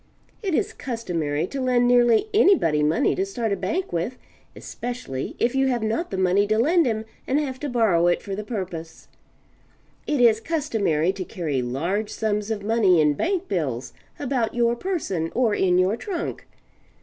It 0.41 0.55
is 0.55 0.73
customary 0.73 1.45
to 1.45 1.61
lend 1.61 1.87
nearly 1.87 2.27
anybody 2.33 2.81
money 2.81 3.13
to 3.13 3.23
start 3.23 3.51
a 3.51 3.55
bank 3.55 3.93
with 3.93 4.17
especially 4.55 5.35
if 5.37 5.53
you 5.53 5.67
have 5.67 5.83
not 5.83 6.09
the 6.09 6.17
money 6.17 6.47
to 6.47 6.57
lend 6.57 6.87
him 6.87 7.05
and 7.27 7.39
have 7.39 7.59
to 7.59 7.69
borrow 7.69 8.07
it 8.07 8.23
for 8.23 8.33
the 8.35 8.43
purpose. 8.43 9.09
It 10.07 10.19
is 10.19 10.39
customary 10.39 11.13
to 11.13 11.23
carry 11.23 11.61
large 11.61 12.09
sums 12.09 12.49
of 12.49 12.63
money 12.63 12.99
in 12.99 13.13
bank 13.13 13.47
bills 13.47 13.93
about 14.17 14.55
your 14.55 14.75
person 14.75 15.31
or 15.35 15.53
in 15.53 15.77
your 15.77 15.95
trunk. 15.97 16.47